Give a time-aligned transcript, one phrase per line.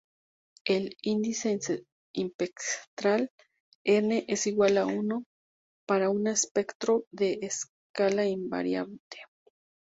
[0.65, 1.59] El "índice
[2.15, 3.29] espectral",
[3.85, 5.25] "n" es igual a uno
[5.85, 9.19] para un espectro de escala invariante.